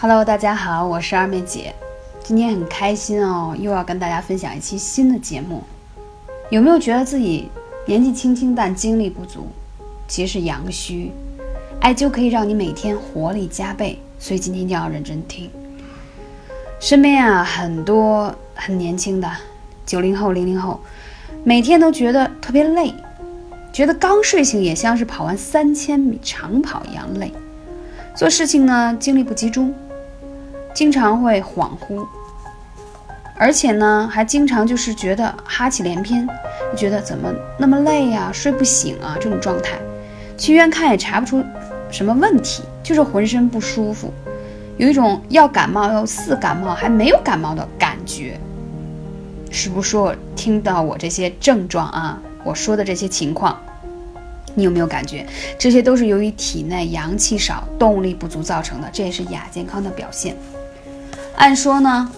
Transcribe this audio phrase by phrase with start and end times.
[0.00, 1.74] Hello，大家好，我是二妹姐。
[2.22, 5.64] 今天很开心哦，又要跟大家分享一期新的节目。
[6.50, 7.50] 有没有觉得自己
[7.84, 9.48] 年纪轻轻但精力不足？
[10.06, 11.10] 其实是阳虚。
[11.80, 15.50] 艾灸可以让你每天活力加倍，所以今天一定要认真听。
[16.78, 19.28] 身边啊，很多很年轻的
[19.84, 20.78] 九零后、零零后，
[21.42, 22.94] 每天都觉得特别累，
[23.72, 27.32] 觉得刚睡醒也像是跑完三千米长跑一样累，
[28.14, 29.74] 做事情呢精力不集中，
[30.74, 32.06] 经常会恍惚，
[33.36, 36.28] 而且呢还经常就是觉得哈气连篇，
[36.76, 39.78] 觉得怎么那么累呀，睡不醒啊这种状态，
[40.36, 41.44] 去医院看也查不出
[41.90, 44.12] 什么问题，就是浑身不舒服。
[44.76, 48.38] 有一种要感冒又似感冒还没有感冒的感觉，
[49.50, 49.96] 是不是？
[49.96, 53.58] 我听到我这些症状啊，我说的这些情况，
[54.54, 55.26] 你有没有感觉？
[55.58, 60.36] 这些都是由于体内阳气少、动力不足造成的，这也是亚健康的表现。
[61.38, 62.10] 按说呢，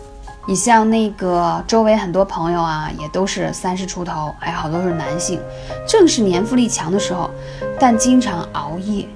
[0.46, 5.38] 你像那个周围很多朋友啊，也都是三十出头，还好多是男性，
[5.86, 7.30] 正是年富力强的时候，
[7.78, 9.06] 但经常熬夜，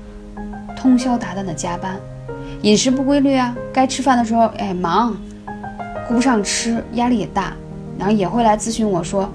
[0.77, 1.99] 通宵达旦的加班。
[2.61, 5.17] 饮食不规律啊，该吃饭的时候，哎忙，
[6.07, 7.55] 顾不上吃，压力也大，
[7.99, 9.27] 然后也会来咨询我说，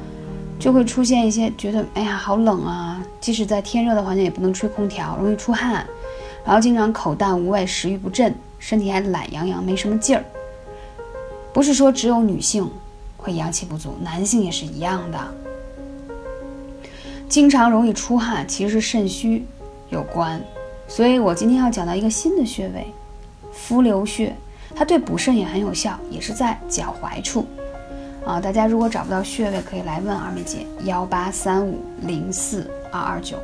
[0.59, 5.83] 就会出现一些觉得，哎呀好冷啊，即使在天热的环境也不能吹空调，容易出汗，
[6.45, 10.23] 然后经常口淡无味，食欲不振，身体还懒洋洋，没什么劲儿。
[11.53, 12.69] 不是说只有女性
[13.17, 15.19] 会阳气不足，男性也是一样的，
[17.27, 19.45] 经常容易出汗，其实是肾虚
[19.89, 20.41] 有关，
[20.87, 22.85] 所以我今天要讲到一个新的穴位。
[23.51, 24.33] 伏流穴，
[24.75, 27.45] 它对补肾也很有效，也是在脚踝处
[28.25, 28.39] 啊。
[28.39, 33.37] 大家如果找不到穴位，可以来问二妹姐幺八三五零四二二九。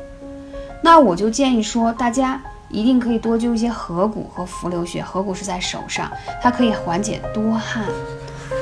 [0.82, 5.02] 那我就建议说，大家一定可以多灸一些合谷和伏流穴。
[5.02, 6.10] 合谷是在手上，
[6.42, 7.84] 它可以缓解多汗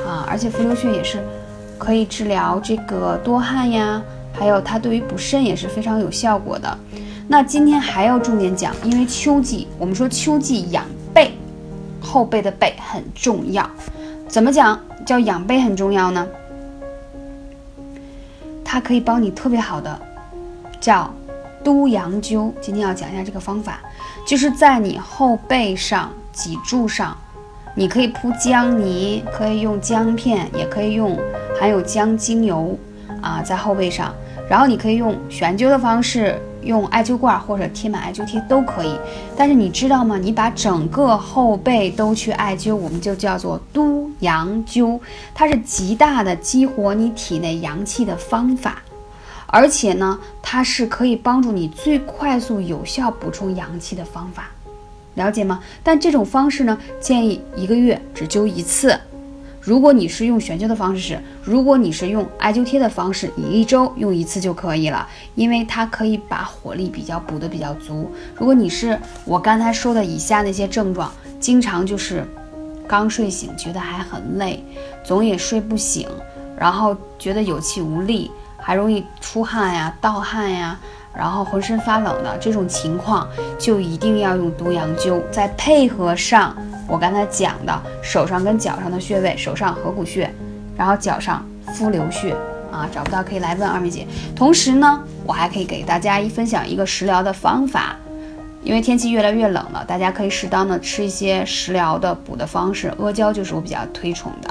[0.07, 1.19] 啊，而且伏流穴也是
[1.77, 4.01] 可以治疗这个多汗呀，
[4.33, 6.77] 还有它对于补肾也是非常有效果的。
[7.27, 11.31] 那今天还要重点讲，因为秋季，我们说秋季养背。
[12.07, 13.67] 后背的背很重要，
[14.27, 16.25] 怎么讲叫养背很重要呢？
[18.63, 19.99] 它可以帮你特别好的，
[20.79, 21.11] 叫
[21.65, 22.53] 督阳灸。
[22.61, 23.81] 今天要讲一下这个方法，
[24.25, 27.17] 就是在你后背上脊柱上，
[27.73, 31.19] 你可以铺姜泥，可以用姜片，也可以用
[31.59, 32.77] 含有姜精油
[33.21, 34.13] 啊，在后背上，
[34.47, 36.39] 然后你可以用悬灸的方式。
[36.65, 38.97] 用艾灸罐或者贴满艾灸贴都可以，
[39.37, 40.17] 但是你知道吗？
[40.17, 44.99] 你把整个后背都去艾灸，我们就叫做督阳灸，
[45.35, 48.81] 它是极大的激活你体内阳气的方法，
[49.55, 54.51] 而且呢，它是可以帮助你最快速有效补充阳气的方法，
[55.13, 55.63] 了解吗？
[55.81, 58.99] 但这种方式呢，建议一个月只灸一次。
[59.61, 68.11] 如果你是用悬灸的方式是，如果你是用艾灸贴的方式，你一周用一次就可以了，因为它可以把火力比较补得比较足。
[68.35, 72.27] 如果你是我刚才说的以下那些症状，经常就是
[72.85, 74.61] 刚睡醒觉得还很累，
[75.05, 76.05] 总也睡不醒，
[76.59, 78.29] 然后觉得有气无力，
[78.65, 80.75] 还容易出汗呀、盗汗呀。
[81.13, 83.25] 然后浑身发冷的这种情况，
[83.57, 86.53] 就一定要用督阳灸，再配合上
[86.89, 90.29] 我刚才讲的手上跟脚上的穴位，手上合谷穴，
[90.75, 92.35] 然后脚上伏流穴
[92.69, 94.05] 啊，找不到可以来问二妹姐。
[94.35, 97.95] 同时呢，我还可以给大家一分享一个食疗的方法，
[98.65, 104.49] 因为天气越来越冷了，大家可以适当的吃一些食疗的补的方式，阿胶就是我比较推崇的。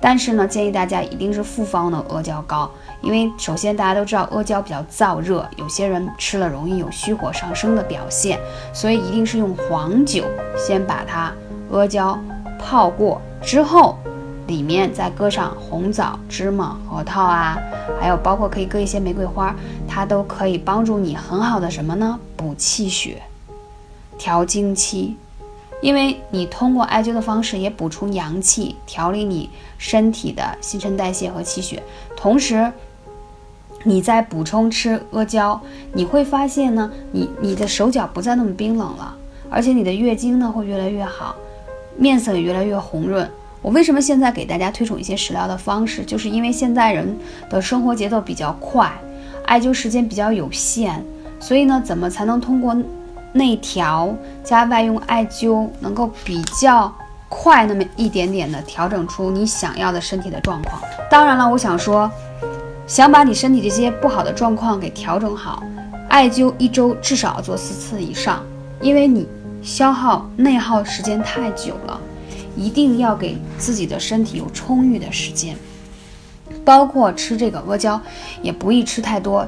[0.00, 2.70] 但是呢，建议大家一定是复方的阿胶膏，
[3.02, 8.38] 因为首先大家都知道阿胶比较燥热，有些人吃了容易有虚火上升的表现，
[8.72, 10.24] 所以一定是用黄酒
[10.56, 11.32] 先把它
[11.72, 12.16] 阿胶
[12.60, 13.98] 泡过之后，
[14.46, 17.58] 里面再搁上红枣、芝麻、核桃啊，
[18.00, 19.52] 还有包括可以搁一些玫瑰花，
[19.88, 22.16] 它都可以帮助你很好的什么呢？
[22.36, 23.20] 补气血，
[24.18, 25.16] 调经期。
[25.80, 29.48] 因为你通过艾灸的方式也补充阳气，调理你
[29.78, 31.80] 身体的新陈代谢和气血，
[32.16, 32.72] 同时
[33.84, 35.60] 你在补充吃阿胶，
[35.92, 39.16] 你会发现呢，你你的手脚不再那么冰冷了，
[39.48, 41.36] 而且你的月经呢会越来越好，
[41.96, 43.30] 面色也越来越红润。
[43.62, 47.16] 我为什么现在给大家推崇一些食疗的方式，就是因为现在人
[47.48, 48.92] 的生活节奏比较快，
[49.46, 51.00] 艾灸时间比较有限，
[51.38, 52.76] 所以呢，怎么才能通过？
[53.32, 56.92] 内调加外用艾灸，能够比较
[57.28, 60.80] 快那么一点点的调整出你想要的身体的状况。
[61.10, 62.10] 当然了，我想说，
[62.86, 65.62] 想把你身体这些不好的状况给调整好，
[66.08, 68.42] 艾灸一周至少要做四次以上，
[68.80, 69.28] 因为你
[69.62, 72.00] 消耗内耗时间太久了。
[72.56, 75.54] 一定要给自己的身体有充裕的时间，
[76.64, 78.00] 包括吃这个阿胶，
[78.42, 79.46] 也不宜吃太多。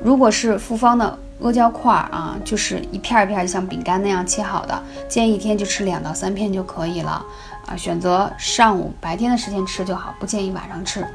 [0.00, 7.24] 如果是复方的阿胶块啊，就是一片一片，像饼干那样切好的，建议一天就吃两到三片就可以了
[7.66, 7.76] 啊。
[7.76, 11.06] 选择上午白天的时间吃就好，不建议晚上吃。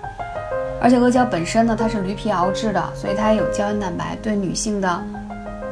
[0.80, 5.04] 而且阿胶本身呢，它是驴皮熬制的，所以它也有胶原蛋白，对女性的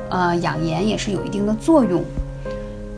[0.09, 2.03] 呃养颜也是有一定的作用。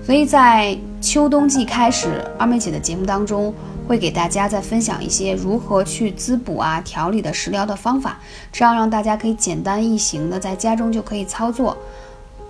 [0.04, 3.54] 所以在秋冬季开始，二妹姐的节目当中
[3.88, 8.20] 会给大家再分享一些如何去滋补啊、调理的食疗的方法，
[8.52, 11.78] 这样让大家可以简单易行的在家中就可以操作。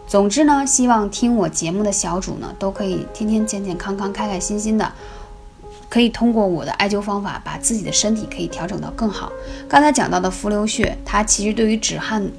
[0.07, 4.91] 总之呢，希望听我节目的小主呢，都可以天天健健康康、开开心心的。
[5.89, 9.29] 可以通过我的艾灸方法，把自己的身体可以调整到更好。
[9.67, 12.31] 刚才讲到的伏流穴，它其实对于止汗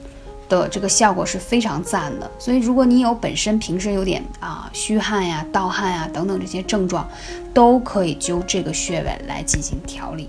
[0.53, 2.31] 的这个效果是非常赞的。
[2.39, 7.09] 所以，如果你有本身平时有点啊虚汗呀、盗汗呀等等这些症状，
[7.55, 10.29] 都可以灸这个穴位来进行调理。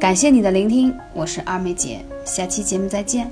[0.00, 3.30] 感谢你的聆听，我是二妹姐，下期节目再见。